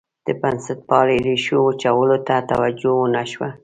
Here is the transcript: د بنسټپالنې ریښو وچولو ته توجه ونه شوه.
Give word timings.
د 0.27 0.29
بنسټپالنې 0.41 1.17
ریښو 1.25 1.57
وچولو 1.63 2.17
ته 2.27 2.35
توجه 2.49 2.91
ونه 2.97 3.23
شوه. 3.31 3.49